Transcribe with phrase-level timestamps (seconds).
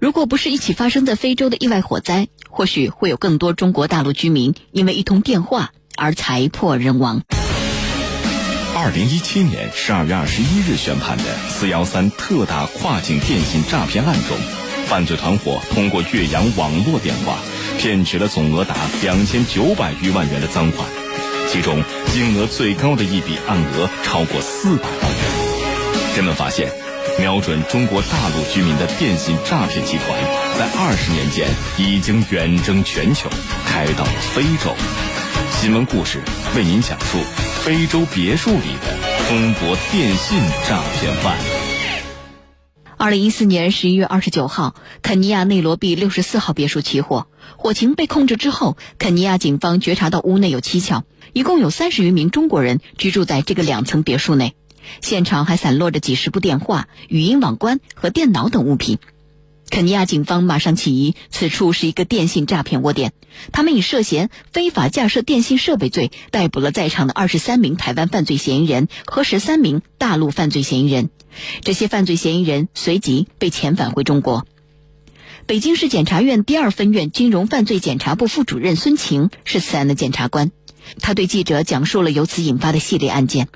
[0.00, 7.20] 如果不是一起发生在非洲的意外火灾，或许会有更多中国大陆居民因为一通电话而财破人亡。
[8.74, 14.38] 二零一七年十二月二十一日宣判的“四幺三”特大跨境电信诈骗案中，
[14.86, 17.36] 犯罪团伙通过岳阳网络电话
[17.76, 20.88] 骗取了总额达两千九百余万元的赃款，
[21.52, 26.16] 其中金额最高的一笔案额超过四百万元。
[26.16, 26.72] 人们发现，
[27.18, 30.08] 瞄准中国大陆居民的电信诈骗集团，
[30.58, 31.48] 在二十年间
[31.78, 33.28] 已经远征全球，
[33.66, 34.74] 开到了非洲。
[35.52, 36.20] 新闻故事
[36.56, 37.18] 为您讲述。
[37.60, 41.36] 非洲别墅里的中国电信诈骗犯。
[42.96, 47.26] 二零一四年十一月二十九号，肯尼亚内罗毕六十四号别墅起火，
[47.58, 51.04] 火情被控制之后，肯尼亚警方觉察到屋内有蹊跷，
[51.34, 54.54] 一共有三十余名中国人居住在这个两层别墅内，
[55.00, 58.98] 现场还散落着几十部电话、语音网关和电脑等物品。
[59.70, 63.12] 肯尼亚警方马上起疑，此处是一个电信诈骗窝点。
[63.52, 71.10] 他们以涉嫌非法架设电信设备罪逮捕了在场的二十三名台湾犯罪嫌疑人和十三名大陆犯罪嫌疑人。
[71.62, 74.44] 这些犯罪嫌疑人随即被遣返回中国。
[75.46, 80.50] 北京市检察院第二分院金融犯罪检察部副主任孙晴是此案的检察官，
[81.00, 83.46] 他对记者讲述了由此引发的系列案件。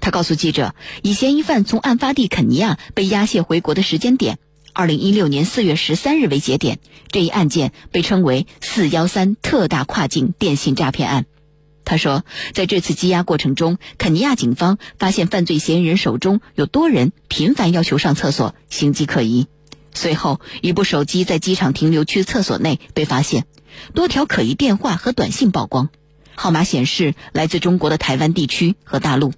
[0.00, 4.38] 他告诉记者，以嫌疑犯从案发地肯尼亚被押解回国的时间点。
[4.72, 11.26] 二零一六年四月十三日为节点，这一案件被称为“四幺三”特大跨境电信诈骗案。
[11.84, 19.48] 他说，在这次羁押过程中，肯尼亚警方发现犯罪嫌疑人手中有多人频繁要求上厕所，形迹可疑。
[19.92, 23.46] 随后，一部手机在机场停留区厕所内被发现，
[23.92, 25.88] 多条可疑电话和短信曝光，
[26.36, 29.32] 号码显示来自中国的台湾地区和大陆。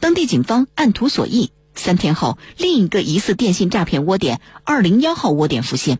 [0.00, 1.50] 当地警方按图索骥。
[1.74, 5.98] 三天后，另一个疑似电信诈骗窝点“二零幺号”窝点浮现，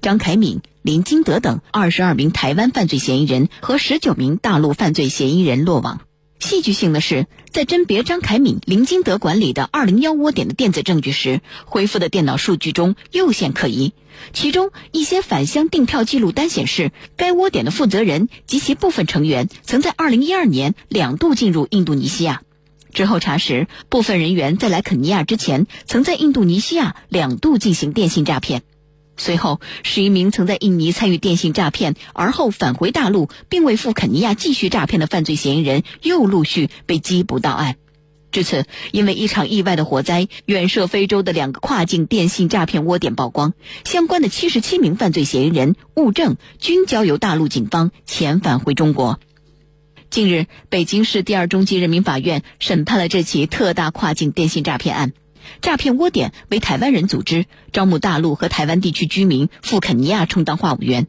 [0.00, 6.00] 张凯敏、林金德等二十二名台湾犯罪嫌疑人和十九名大陆犯罪嫌疑人落网。
[6.38, 13.92] 戏剧性的是，在甄别张凯敏、林金德管理的“二零幺”窝点的电子证据时，恢复的电脑数据中又现可疑，
[14.32, 22.42] 其中一些返乡订票记录单显示，该窝点的负责人及其部分成员曾在二零一二年两度进入印度尼西亚。
[22.92, 28.62] 之后查实，部分人员在来肯尼亚之前，曾在印度尼西亚两度进行电信诈骗。
[29.16, 37.76] 随后，十一名曾在印尼参与电信诈骗，而后返回大陆并未赴肯尼亚继续诈骗的犯罪嫌疑人，又陆续被缉捕到案。
[38.30, 43.52] 至此，因为一场意外的火灾，远涉非洲的两个跨境电信诈骗窝点曝光，
[43.84, 49.20] 相关的七十七名犯罪嫌疑人物证均交由大陆警方遣返回中国。
[50.12, 55.14] 近日，北京市第二中级人民法院审判了这起特大跨境电信诈骗案。
[55.62, 61.06] 诈骗窝点为台湾人组织，招募大陆和台湾地区居民赴肯尼亚充当话务员。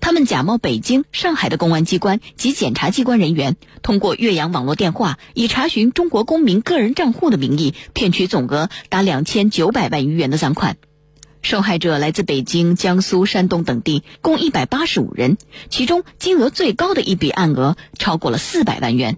[0.00, 10.78] 他们假冒北京、上海的公安机关及检察机关人员，通过岳阳网络电话，以查询中国公民个人账户的名义，骗取总额达两千九百万余元的赃款。
[11.46, 15.38] 受害者来自北京、江苏、山东等地，共一百八十五人，
[15.70, 19.16] 其中金额最高的一笔案额超过了四百万元。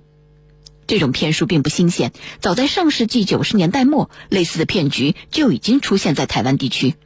[0.86, 2.12] 这种骗术并不新鲜，
[2.42, 6.96] 早在上世纪九十年代末，类似的骗局就已经出现在台湾地区。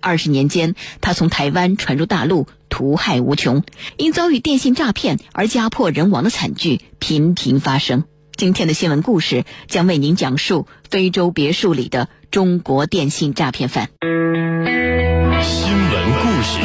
[0.00, 3.62] 二十年间，他从台湾传入大陆，屠害无穷，
[3.96, 8.02] 因遭遇电信诈骗而家破人亡的惨剧频频发生。
[8.34, 13.90] 今天的新闻故事将为您讲述非洲别墅里的中国电信诈骗犯。
[14.02, 15.92] 新闻
[16.22, 16.60] 故事，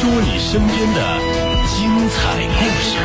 [0.00, 1.18] 说你身边的
[1.76, 2.96] 精彩故事。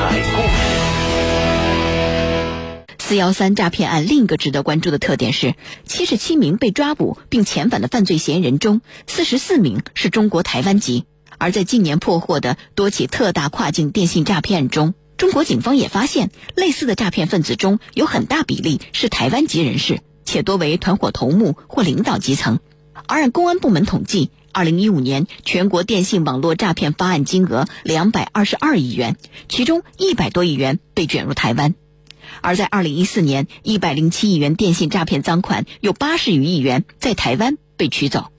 [2.99, 5.55] 四幺三诈骗案另一个值得关注的特点是，
[5.85, 11.05] 七十七名被抓捕并遣返的犯罪嫌疑人中，四十四名是中国台湾籍。
[11.37, 22.59] 而在近年破获的多起特大跨境电信诈骗案中，中国警方也发现，类似的诈骗分子中有很大比例是台湾籍人士，且多为团伙头目或领导基层。
[23.07, 29.17] 而按公安部门统计，二零一五年全国电信网络诈骗发案金额两百二十二亿元，
[29.49, 31.73] 其中一百多亿元被卷入台湾；
[32.41, 38.32] 而在二零一四年，一百零七亿元电信诈骗赃款有八十余亿元在台湾被取走。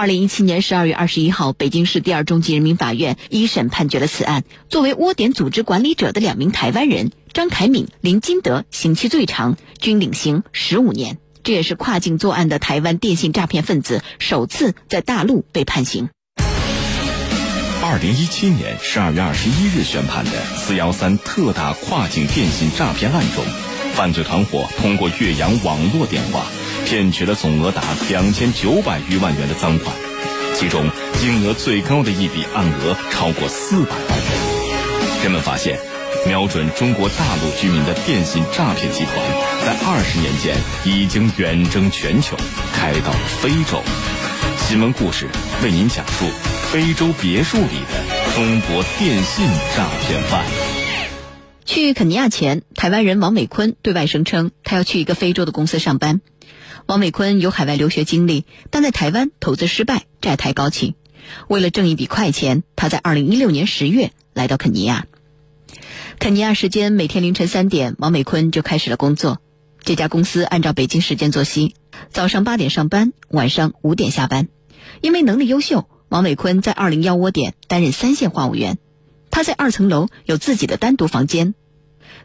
[0.00, 4.44] 二零一七年十二月二十一号，北京市第二中级人民法院一审判决了此案。
[4.70, 11.18] 作为窝点组织管理者的两名台湾人张凯敏、林金德，刑期最长，均领刑十五年。
[11.42, 16.08] 这也是跨境作案的台湾电信诈骗分子首次在大陆被判刑。
[17.82, 23.44] 二零一七年十二月二十一日宣判的“四幺三”特大跨境电信诈骗案中，
[23.92, 26.46] 犯罪团伙通过岳阳网络电话
[26.84, 29.94] 骗取了总额达两千九百余万元的赃款，
[30.54, 30.88] 其中
[31.20, 35.22] 金额最高的一笔案额超过四百万元。
[35.22, 35.78] 人们发现，
[36.26, 39.14] 瞄准中国大陆居民的电信诈骗集团，
[39.64, 42.36] 在二十年间已经远征全球，
[42.72, 43.80] 开到了非洲。
[44.66, 45.28] 新闻故事
[45.62, 46.24] 为您讲述
[46.72, 49.46] 非洲别墅里的中国电信
[49.76, 50.44] 诈骗犯。
[51.64, 56.20] 去肯尼亚前，台湾人王美坤对外声称他要去一个非洲的公司上班。
[56.86, 60.94] 王伟坤有海外留学经历，但在台湾投资失败，债台高企。
[61.48, 65.06] 为了挣一笔快钱，他在二零一六年十月来到肯尼亚。
[66.18, 69.40] 肯尼亚时间每天凌晨三点，王伟坤就开始了工作。
[69.82, 71.74] 这家公司按照北京时间作息，
[72.10, 74.48] 早上八点上班，晚上五点下班。
[75.00, 78.78] 因为能力优秀，王伟坤在二零幺窝点担任三线话务员。
[79.30, 81.54] 他在二层楼有自己的单独房间，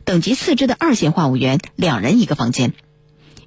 [0.04, 2.74] 等级次之的二线话务员两人一个房间，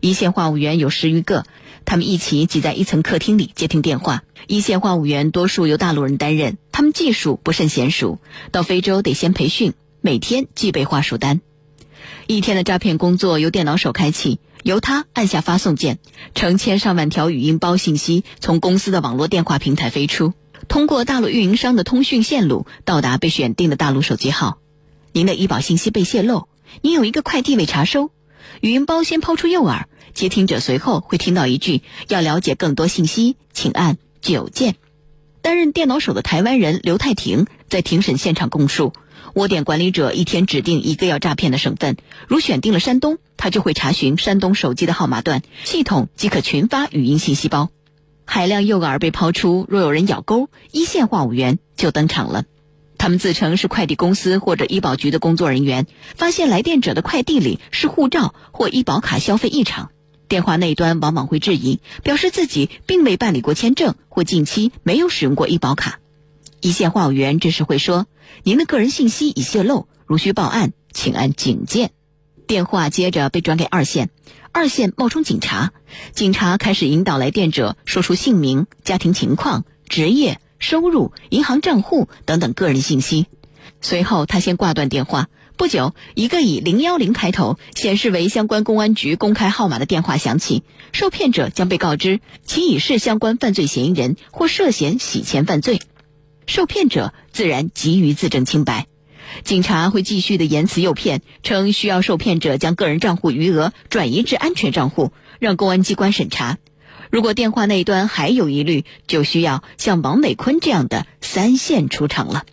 [0.01, 1.45] 一线话务员有十余个，
[1.85, 4.23] 他们一起挤在一层客厅里接听电话。
[4.47, 8.19] 一线话务员多数由大陆人担任，他们技术不甚娴熟，
[8.53, 11.41] 到非洲得先培训，每天记背话术单。
[12.27, 14.41] 一天的诈骗工作由电脑手开启。
[14.65, 15.99] 由他按下发送键，
[16.35, 20.35] 成千上万条语音包信息从公司的网络电话平台飞出，
[20.67, 24.59] 通过大陆运营商的通讯线路到达被选定的大陆手机号。
[25.13, 26.49] 您的医保信息被泄露，
[26.83, 28.11] 您有一个快递未查收。
[28.61, 29.85] 语音包先抛出诱饵，
[30.15, 34.77] 接听者随后会听到一句：“要了解更多信息，请按九键。”
[35.41, 38.93] 担任电脑手的台湾人刘太庭在庭审现场供述。
[39.35, 41.97] 窝点管理者一天指定一个要诈骗的省份，
[42.27, 47.71] 如选定了山东，他就会查询山东手机的号码段，系统即可群发语音信息包。
[48.25, 52.45] 海量诱饵被抛出，若有人咬钩，一线话务员就登场了。
[52.99, 55.87] 他们自称是快递公司或者医保局的工作人员，
[56.17, 59.91] 发现来电者的快递里是护照或医保卡消费异常，
[60.29, 66.01] 电话那端往往会质疑，表示自己并未办理过签证或近期没有使用过医保卡。
[66.61, 68.07] 一线话务员这时会说
[68.43, 71.93] ：“您的个人信息已泄露，如需报案，请按警键。”
[72.49, 74.11] 电话接着被转给二线，
[74.51, 75.73] 二线冒充警察，
[76.15, 83.27] 警察开始引导来电者说出姓名、家庭情况、职业、收入、银行账户等等个人信息。
[83.81, 90.63] 随后他先挂断电话，不久，一个以零幺零开头、显示为相关公安局公开号码的电话响起，
[90.93, 95.81] 受骗者将被告知其已是相关犯罪嫌疑人或涉嫌洗钱犯罪。
[96.47, 98.87] 受骗者自然急于自证清白，
[99.45, 106.57] 警察会继续的言辞诱骗，称需要受骗者将个人账户余额转移至安全账户，让公安机关审查。
[107.11, 112.45] 如果电话那一端还有疑虑，就需要像王美坤这样的三线出场了。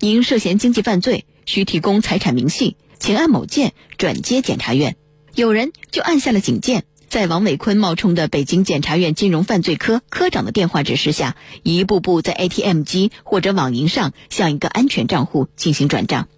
[0.00, 4.96] 您涉嫌经济犯罪，需提供财产明细，请按某键转接检察院。
[5.34, 6.84] 有人就按下了警键。
[7.08, 16.28] 在王伟坤冒充的北京检察院金融犯罪科科长的电话指示下，一步步在 ATM 机或者网银上向一个安全账户进行转账。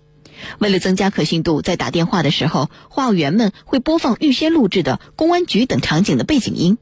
[0.60, 6.78] 为了增加可信度，在打电话的时候，话务员们会播放预先录制的公安局等场景的背景音。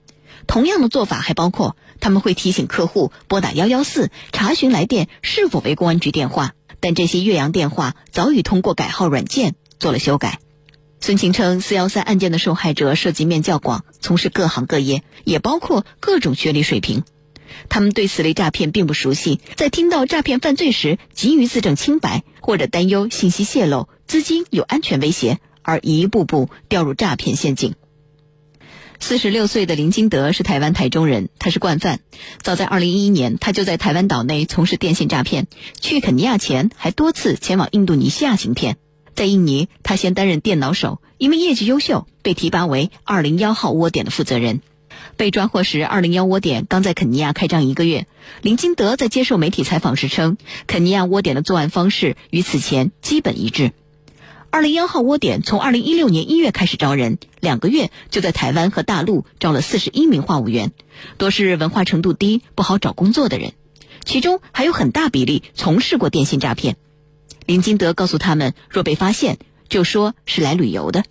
[0.48, 6.54] 同样的做法还包括，他们会提醒客户拨打幺幺四查询来电是否为公安局电话。
[6.80, 10.40] 但这些越洋电话早已通过改号软件做了修改。
[11.00, 17.04] 孙晴称，四幺三案件的受害者涉及面较广，从事各行各业，也包括各种学历水平。
[17.68, 27.74] 他们对此类诈骗并不熟悉，在听到诈骗犯罪时，急于自证清白，或者担忧信息泄露、资金有安全威胁，而一步步掉入诈骗陷阱。
[29.00, 32.00] 四十六岁的林金德是台湾台中人，他是惯犯。
[32.42, 35.46] 早在二零一一年，他就在台湾岛内从事电信诈骗，
[35.80, 38.76] 去肯尼亚前还多次前往印度尼西亚行骗。
[39.14, 44.60] 在印尼，他先担任电脑手，因为业绩优秀，被提拔为二零幺号窝点的负责人。
[45.16, 48.06] 被抓获时，二零幺窝点刚在肯尼亚开张一个月。
[48.42, 50.36] 林金德在接受媒体采访时称，
[50.66, 53.72] 肯尼亚窝点的作案方式与此前基本一致。
[54.50, 60.72] 二零幺号窝点从二零一六年一月开始招人，两个月就在台湾和大陆招了四十一名话务员，
[61.18, 63.52] 多是文化程度低、不好找工作的人，
[64.04, 66.76] 其中还有很大比例从事过电信诈骗。
[67.44, 69.38] 林金德告诉他们，若被发现，
[69.68, 71.04] 就说是来旅游的。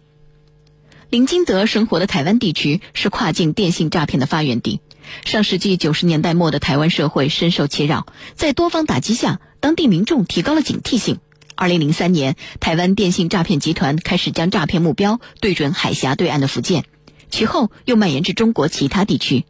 [1.11, 4.81] 林金德生活的台湾地区是跨境电信诈骗的发源地。
[5.23, 11.19] 上世纪九十年代末的台湾社会深受其扰，在多方打击下，当地民众提高了警惕性。
[11.57, 16.85] 二零零三年，台湾电信诈骗集团开始将诈骗目标对准海峡对岸的福建，
[17.31, 19.43] 其后又蔓延至中国其他地区。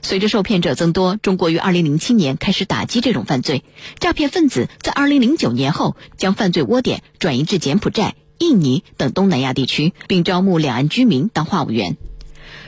[0.00, 3.64] 随着受骗者增多，中国于二零零七年开始打击这种犯罪。
[3.98, 11.98] 诈骗分子在二零零九年后将犯罪窝点转移至柬埔寨、印尼等东南亚地区，并招募两岸居民当话务员。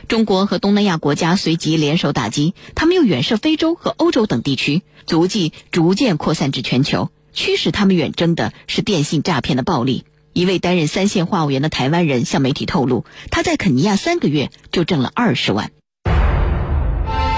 [0.09, 7.09] 中国和东南亚国家随即联手打击，他们又远涉非洲和欧洲等地区，足迹逐渐扩散至全球。
[7.35, 10.05] 驱使他们远征的是电信诈骗的暴利。
[10.33, 15.71] 一位担任三线话务员的台湾人向媒体透露，他在肯尼亚三个月就挣了二十万。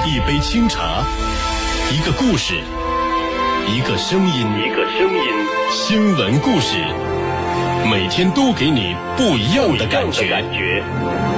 [0.07, 1.05] 一杯清茶，
[1.93, 2.55] 一个故事，
[3.69, 5.21] 一个声音，一个声音，
[5.73, 6.77] 新闻故事，
[7.91, 11.36] 每天都给你不一样的感觉。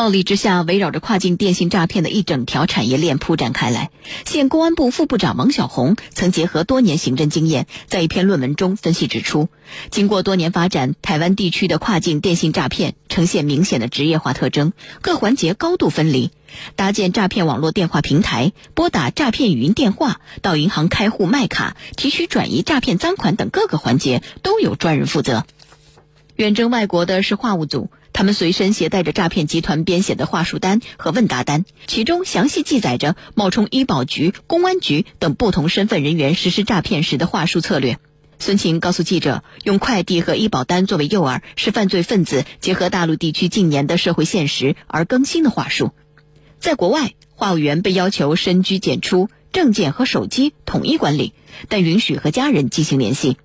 [0.00, 3.90] 暴力之下，围绕着跨境电信诈骗的一整条产业链铺展开来。
[4.24, 9.50] 现公安部副部长王小红曾结合多年刑侦经验，在一篇论文中分析指出，
[9.90, 16.30] 经过多年发展，台湾地区的跨境电信诈骗呈现明显的职业化特征，各环节高度分离。
[16.76, 25.44] 搭建诈骗网络电话平台，拨打诈骗语音电话，到银行开户卖卡、提取转移诈骗赃款等各个环节都有专人负责。
[26.36, 27.90] 远征外国的是话务组。
[28.20, 37.96] 他们随身携带着诈骗集团编写的话术单和问答单，其中详细记载着冒充医保局、公安局等不同身份人员实施诈骗时的话术策略。
[38.38, 45.92] 孙晴告诉记者，用快递和医保单作为诱饵，是犯罪分子结合大陆地区近年的社会现实而更新的话术。
[46.58, 51.32] 在国外，话务员被要求深居简出，证件和手机统一管理，
[51.70, 53.38] 但允许和家人进行联系。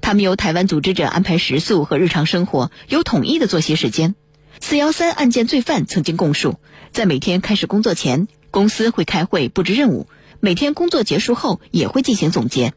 [0.00, 4.14] 他们由台湾组织者安排食宿和日常生活，有统一的作息时间。
[4.60, 6.56] 四幺三案件罪犯曾经供述，
[6.92, 10.06] 在每天开始工作前，公司会开会布置任务；
[10.40, 12.72] 每天工作结束后，也会进行总结。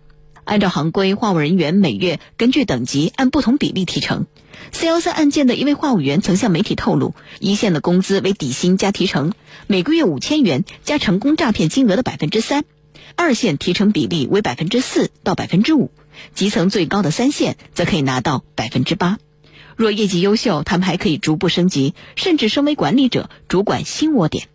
[0.46, 4.28] 按照行规，话务人员每月根据等级按不同比例提成。
[4.72, 9.34] 四幺三案件的一位话务员曾向媒体透露，一线的工资为底薪加提成，
[9.68, 12.62] 每个月五千元加成功诈骗金额的百分之三；
[13.16, 15.92] 二线提成比例为百分之四到百分之五。
[16.34, 19.18] 基层最高的三线则可以拿到百分之八，
[19.76, 24.48] 若业绩优秀，他们还可以逐步升级，甚至升为管理者，主管新窝点。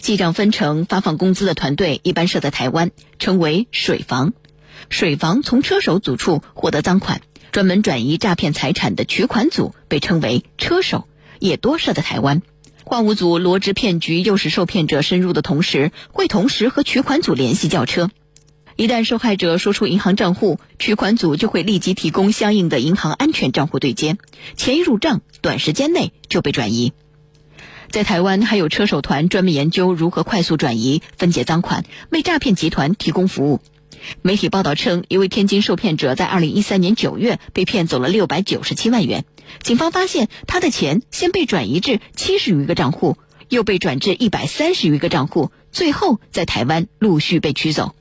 [0.00, 4.32] 记账分成发放工资的团队一般设在台湾，称为水房。
[4.88, 7.20] 水房从车手组处获得赃款，
[7.52, 11.06] 专门转移诈骗财产的取款组被称为车手，
[11.40, 12.42] 也多设在台湾。
[12.84, 18.10] 话务组罗织骗局，诱使受骗者深入的同时，会同时和取款组联系叫车。
[18.76, 24.18] 一旦受害者说出银行账户，取款组就会立即提供相应的银行安全账户对接，
[24.54, 26.92] 钱一入账，短时间内就被转移。
[27.90, 33.60] 在台湾，还有车手团专门研究如何快速转移、分解赃款，为诈骗集团提供服务。
[34.20, 39.24] 媒体报道称，一位天津受骗者在2013年9月被骗走了697万元，
[39.62, 43.16] 警方发现他的钱先被转移至70余个账户，
[43.48, 47.94] 又被转至130余个账户，最后在台湾陆续被取走。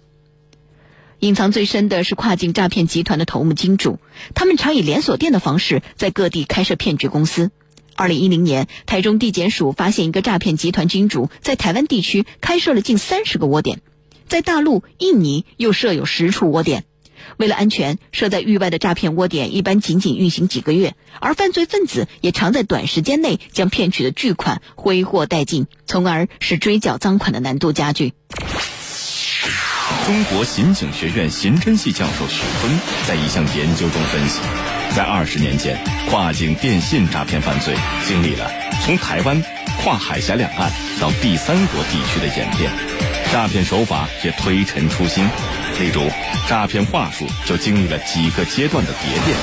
[1.20, 4.00] 隐藏最深的是跨境诈骗集团的头目金主，
[4.34, 7.52] 他们常以连锁店的方式在各地开设骗局公司。
[7.96, 13.82] 二零一零年，台中地检署发现一个诈骗集团金主在台湾地区开设了近三十个窝点，
[14.28, 16.84] 在大陆、印尼又设有十处窝点。
[17.38, 28.14] 为了安全，设在域外的诈骗窝点一般仅仅运行几个月，而犯罪分子也常在短时间内将骗取的巨款挥霍殆尽，从而使追缴赃款的难度加剧。
[30.06, 34.40] 中国刑警学院刑侦系教授许峰在一项研究中分析，
[34.96, 35.78] 在二十年间，
[36.10, 37.76] 跨境电信诈骗犯罪
[38.08, 38.50] 经历了
[38.84, 39.42] 从台湾
[39.84, 42.72] 跨海峡两岸到第三国地区的演变，
[43.32, 45.24] 诈骗手法也推陈出新。
[45.80, 46.10] 例如，
[46.48, 49.38] 诈骗话术就经历了几个阶段的迭变，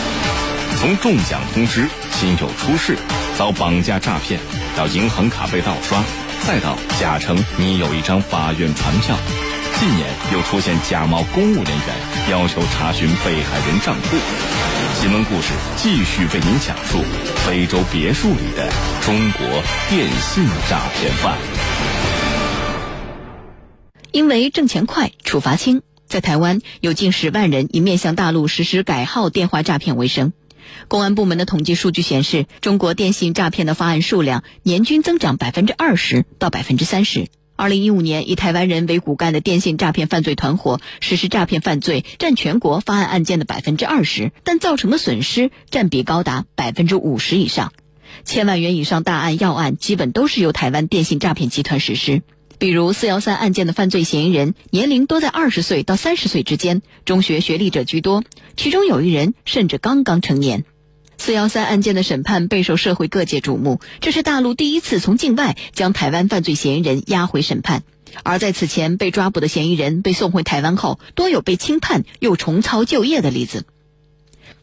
[0.78, 2.96] 从中奖通知、亲友出事、
[3.36, 4.40] 遭绑架诈骗，
[4.76, 6.02] 到银行卡被盗刷，
[6.46, 9.16] 再到假称你有一张法院传票。
[10.32, 14.16] 又出现假冒公务人员，要求查询被害人账户。
[14.98, 17.04] 新闻故事继续为您讲述
[17.46, 18.72] 非洲别墅里的
[19.04, 19.46] 中国
[19.90, 21.36] 电信诈骗犯。
[24.10, 30.32] 因为挣钱快、处罚轻，在台湾有近十万人以面向大陆实施改号电话诈骗为生。
[30.88, 37.28] 公安部门的统计数据显示，中国电信诈骗的发案数量年均增长百分之二十到百分之三十。
[37.62, 47.72] 二零一五年，以台湾人为骨干的电信诈骗犯罪团伙实施诈骗犯罪，占全国发案案件的百分之二十，但造成的损失占比高达百分之五十以上。
[48.24, 52.22] 千万元以上大案要案，基本都是由台湾电信诈骗集团实施。
[52.58, 58.24] 比如四幺三案件的犯罪嫌疑人，年龄都在二十岁到三十岁之间，中学学历者居多，
[58.56, 60.64] 其中有一人甚至刚刚成年。
[61.18, 67.82] 四幺三案件的审判备受社会各界瞩目，这是大陆第一次从境外将台湾犯罪嫌疑人押回审判。
[68.24, 73.64] 而在此前被抓捕的嫌疑人被送回台湾后，多有被轻判又重操旧业的例子。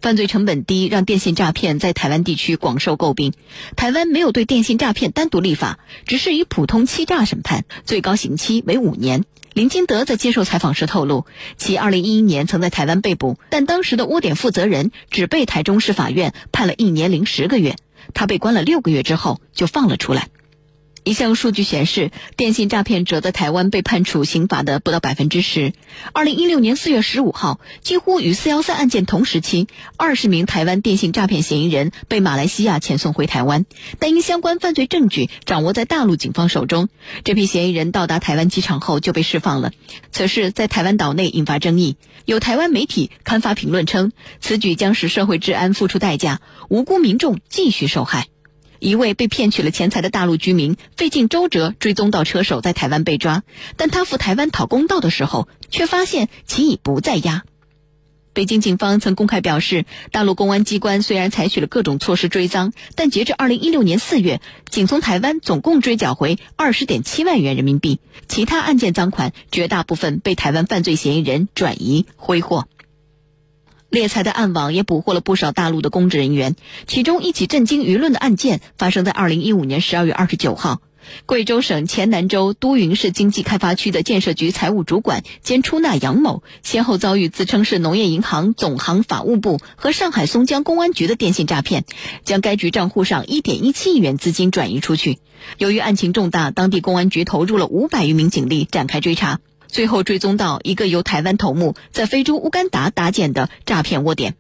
[0.02, 3.34] 犯罪成本低，让电信诈骗在台湾地区广受诟病。
[3.76, 9.26] 台湾没有对电信诈骗单独立法，只是以普通欺诈审判，最高刑期为五年。
[9.54, 11.26] 林金德在接受采访时透露，
[11.58, 17.76] 其2011年曾在台湾被捕，但当时的窝点负责人只被台中市法院判了一年零十个月，
[18.14, 20.30] 他被关了六个月之后就放了出来。
[21.04, 25.74] 一项数据显示，电信诈骗者在台湾被判处刑罚的不到百分之十。
[26.14, 33.66] 二零一六年四月十五号，几乎与四幺三案件同时期，二十名台湾电信诈骗嫌疑人被马来西亚遣送回台湾，
[33.98, 36.90] 但因相关犯罪证据掌握在大陆警方手中，
[37.24, 39.72] 这批嫌疑人到达台湾机场后就被释放了。
[40.12, 48.28] 此事在台湾岛内引发争议，有台湾媒体刊发评论称，此举将使社会治安付出代价，无辜民众继续受害。
[48.80, 53.44] 一位被骗取了钱财的大陆居民费尽周折追踪到车手在台湾被抓，
[53.78, 57.44] 但他赴台湾讨公道的时候，却发现其已不在押。
[58.32, 72.68] 北京警方曾公开表示，大陆公安机关虽然采取了各种措施追赃，但截至二零一六年四月，仅从台湾总共追缴回二十点七万元人民币，其他案件赃款绝大部分被台湾犯罪嫌疑人转移挥霍。
[73.90, 76.56] 猎财的暗网也捕获了不少大陆的公职人员，
[76.86, 80.80] 其中一起震惊舆论的案件发生在二零一五年十二月二十九号，
[81.26, 91.84] 贵州省黔南州都匀市经济开发区的建设局财务主管兼出纳杨某，先后遭遇自称是农业银行总行法务部和上海松江公安局的电信诈骗，
[92.24, 95.18] 将该局账户上一点一七亿元资金转移出去。
[95.58, 99.40] 由于案情重大，当地公安局投入了五百余名警力展开追查。
[99.70, 104.36] 最后追踪到一个由台湾头目在非洲乌干达搭建的诈骗窝点。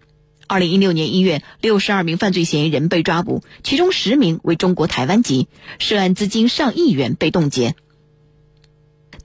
[0.47, 7.75] 二零一六年一月，六十二名犯罪嫌疑人被抓捕，其中十名为中国台湾籍，涉案资金上亿元被冻结。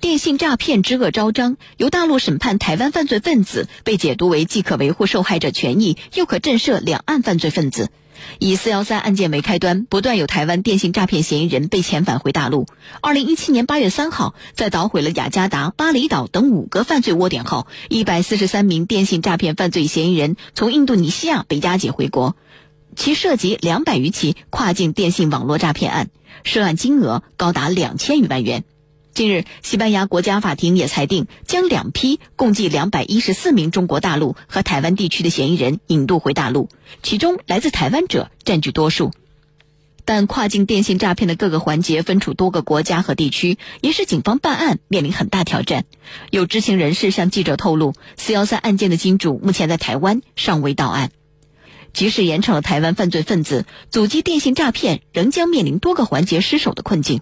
[0.00, 7.88] 电信诈骗之恶昭彰，由大陆审判台湾犯罪分子，被解读为既可维护受害者权益，又可震慑两岸犯罪分子。
[8.38, 12.66] 以四幺三案件为开端，不断有台湾电信诈骗嫌疑人被遣返回大陆。
[13.00, 22.36] 二零一七年八月三号，在捣毁了雅加达、巴厘岛等五个犯罪窝点后，一百四十三名电信诈骗犯罪嫌疑人从印度尼西亚被押解回国，
[22.96, 26.08] 其涉及两百余起跨境电信网络诈骗案，
[26.42, 28.64] 涉案金额高达两千余万元。
[29.14, 36.68] 近日，西班牙国家法庭也裁定，将两批共计两百一十四名中国大陆和台湾地区的嫌疑人引渡回大陆，
[37.00, 39.12] 其中来自台湾者占据多数。
[40.04, 45.84] 但跨境电信诈骗的各个环节分处多个国家和地区，也使警方办案面临很大挑战。
[46.30, 51.12] 有知情人士向记者透露，四幺三案件的金主目前在台湾尚未到案，
[51.92, 57.20] 即使严惩了台湾犯罪分子，阻击电信诈骗仍将面临多个环节失守的困境。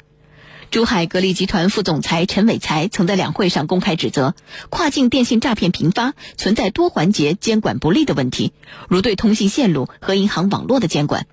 [0.73, 4.35] 珠海格力集团副总裁陈伟才曾在两会上公开指责，
[4.71, 8.55] 跨境电信诈骗频发，存在多环节监管不力的问题，
[8.89, 11.27] 如对通信线路和银行网络的监管。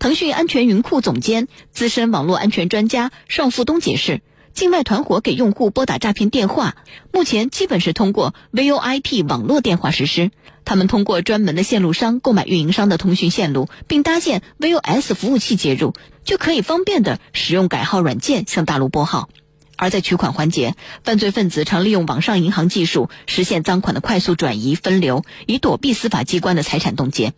[0.00, 4.22] 腾讯安全云库总监、资深网络安全专家邵富东解释。
[4.54, 6.76] 境外团伙给用户拨打诈骗电话，
[7.10, 10.30] 目前基本是通过 VoIP 网络电话实施。
[10.64, 19.28] 他们通过专门的线路商购买运营商的通讯线路，并搭建 VOS 服务器接入，就可以方便的使用改号软件向大陆拨号。
[19.76, 27.32] 而在取款环节，犯罪分子常利用网上银行技术实现赃款的快速转移分流，以躲避司法机关的财产冻结。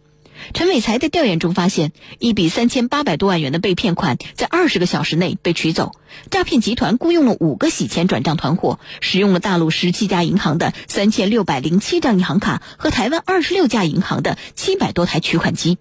[0.52, 5.92] 陈伟才在调研中发现，一笔三千八百多万元的被骗款在二十个小时内被取走。
[6.30, 15.78] 诈骗集团雇佣了五个洗钱转账团伙，使用了大陆十七家银行的三千六百零七张银行卡和台湾二十六家银行的七百多台取款机。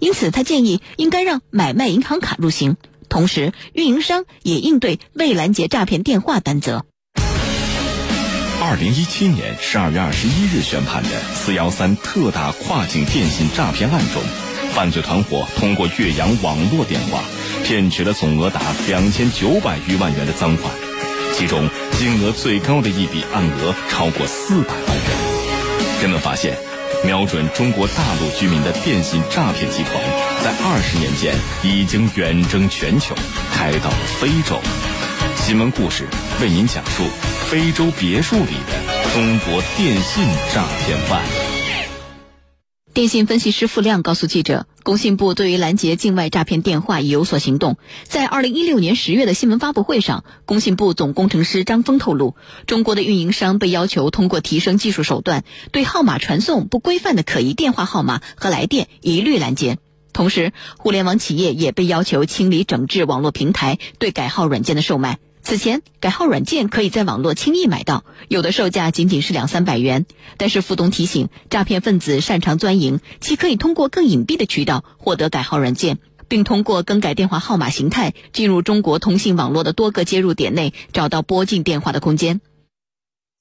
[0.00, 2.76] 因此，他建议应该让买卖银行卡入刑，
[3.08, 6.84] 同时运营商也应对未拦截诈骗电话担责。
[8.60, 14.20] 二零一七年十二月二十一日宣判的“四幺三”特大跨境电信诈骗案中，
[14.74, 17.22] 犯罪团伙通过岳阳网络电话
[17.64, 20.74] 骗取了总额达两千九百余万元的赃款，
[21.36, 26.02] 其中金额最高的一笔案额超过四百万元。
[26.02, 26.58] 人们发现，
[27.04, 29.94] 瞄准中国大陆居民的电信诈骗集团，
[30.42, 33.14] 在二十年间已经远征全球，
[33.54, 34.60] 开到了非洲。
[35.36, 36.08] 新闻故事
[36.42, 37.04] 为您讲述。
[37.50, 40.22] 非洲别墅里的中国电信
[40.54, 41.24] 诈骗犯。
[42.92, 47.78] 电信分析师付亮告诉记者，工信部对于拦截境外诈骗电话已有所行动。
[48.04, 59.78] 在二零一六年十月的新闻发布会上，工信部总工程师张峰透露，中国的运营商被要求通过提升技术手段，对号码传送不规范的可疑电话号码和来电一律拦截。
[60.12, 65.18] 同时，互联网企业也被要求清理整治网络平台对改号软件的售卖。
[65.42, 70.04] 此前，改号软件可以在网络轻易买到，有的售价仅仅是两三百元。
[70.36, 75.98] 但是，付东提醒，诈骗分子擅长钻营，其可以通过更隐蔽的渠道获得改号软件，
[76.28, 82.40] 并通过更改电话号码形态，进入中国通信网络的多个接入点内，找到拨进电话的空间。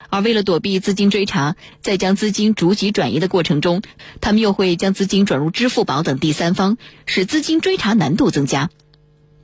[0.09, 3.81] 而为了躲避资金追查，在将资金逐级转移的过程中，
[4.21, 8.69] 他们又会将资金转入支付宝等第三方，使资金追查难度增加。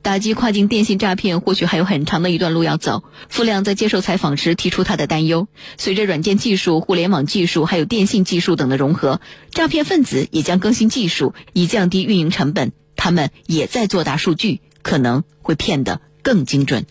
[0.04, 3.04] 打击跨境电信诈骗或许还有很长的一段路要走。
[3.30, 12.72] 付亮在接受采访时提出他的担忧：随着软件技术、互联网技术还有电信技术等的融合，诈骗分子也将更新技术以降低运营成本。
[12.96, 16.84] 他们也在做大数据，可能会骗得更精准。